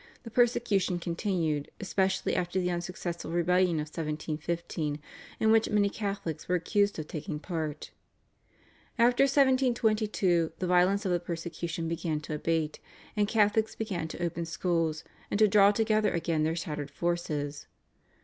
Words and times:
the 0.23 0.31
persecution 0.31 0.97
continued, 0.97 1.69
especially 1.79 2.33
after 2.35 2.59
the 2.59 2.71
unsuccessful 2.71 3.29
rebellion 3.29 3.75
of 3.75 3.85
1715 3.85 4.99
in 5.39 5.51
which 5.51 5.69
many 5.69 5.89
Catholics 5.91 6.47
were 6.47 6.55
accused 6.55 6.97
of 6.97 7.07
taking 7.07 7.37
part. 7.37 7.91
After 8.97 9.25
1722 9.25 10.53
the 10.57 10.65
violence 10.65 11.05
of 11.05 11.11
the 11.11 11.19
persecution 11.19 11.87
began 11.87 12.19
to 12.21 12.33
abate, 12.33 12.79
and 13.15 13.27
Catholics 13.27 13.75
began 13.75 14.07
to 14.07 14.23
open 14.25 14.45
schools, 14.45 15.03
and 15.29 15.37
to 15.37 15.47
draw 15.47 15.69
together 15.69 16.09
again 16.09 16.41
their 16.41 16.55
shattered 16.55 16.89
forces. 16.89 17.67